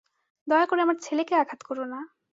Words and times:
দয়া 0.47 0.65
করে 0.65 0.81
আমার 0.81 0.97
ছেলেকে 1.01 1.33
আঘাত 1.35 1.61
করো 1.63 1.83
না। 1.85 1.99